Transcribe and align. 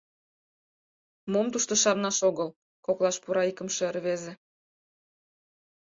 —Мом 1.31 1.47
тушто 1.53 1.73
шарнаш 1.81 2.17
огыл!— 2.29 2.49
коклаш 2.85 3.17
пура 3.23 3.43
икымше 3.51 3.85
рвезе. 3.95 4.33